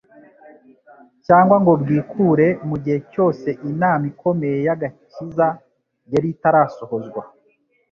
[1.25, 5.47] cyangwa ngo bwikure mu gihe cyose inama ikomeye y'agakiza
[6.13, 7.21] yari itarasohozwa.